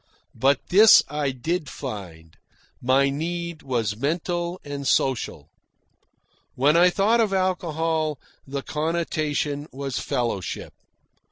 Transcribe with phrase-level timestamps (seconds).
[0.33, 2.35] But this I did find:
[2.81, 5.51] my need was mental and social.
[6.55, 8.17] When I thought of alcohol,
[8.47, 10.73] the connotation was fellowship.